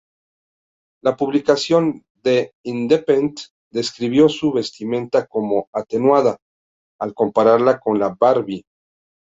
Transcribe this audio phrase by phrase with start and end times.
[1.03, 3.39] La publicación "The Independent"
[3.71, 6.37] describió su vestimenta como "atenuada",
[6.99, 8.63] al compararla con la Barbie.